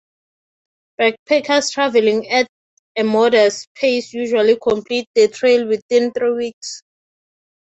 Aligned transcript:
Backpackers 0.99 1.71
traveling 1.73 2.27
at 2.29 2.47
a 2.97 3.03
modest 3.03 3.67
pace 3.75 4.11
usually 4.15 4.57
complete 4.57 5.07
the 5.13 5.27
trail 5.27 5.67
within 5.67 6.11
three 6.11 6.33
weeks. 6.33 6.81